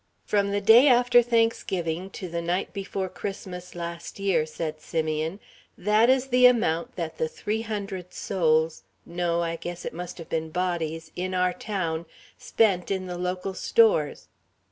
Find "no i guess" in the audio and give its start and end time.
9.05-9.85